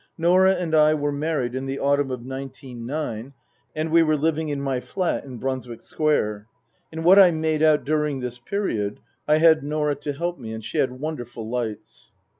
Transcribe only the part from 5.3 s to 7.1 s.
Brunswick Square. In